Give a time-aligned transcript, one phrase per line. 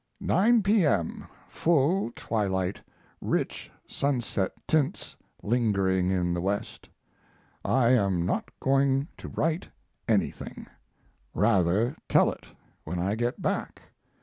[0.19, 1.25] Nine p.m.
[1.47, 2.81] full twilight,
[3.21, 6.89] rich sunset tints lingering in the west.
[7.63, 9.69] I am not going to write
[10.07, 10.65] anything;
[11.35, 12.47] rather tell it
[12.83, 13.79] when I get back.